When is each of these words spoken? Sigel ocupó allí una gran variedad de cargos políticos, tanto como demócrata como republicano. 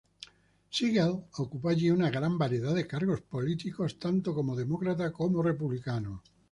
Sigel 0.71 1.25
ocupó 1.37 1.69
allí 1.69 1.91
una 1.91 2.09
gran 2.09 2.39
variedad 2.39 2.73
de 2.73 2.87
cargos 2.87 3.21
políticos, 3.21 3.99
tanto 3.99 4.33
como 4.33 4.55
demócrata 4.55 5.11
como 5.13 5.43
republicano. 5.43 6.23